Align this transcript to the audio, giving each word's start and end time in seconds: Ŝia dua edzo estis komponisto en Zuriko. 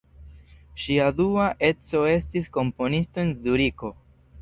Ŝia 0.85 1.09
dua 1.19 1.45
edzo 1.69 2.03
estis 2.15 2.51
komponisto 2.61 3.27
en 3.29 3.35
Zuriko. 3.47 3.97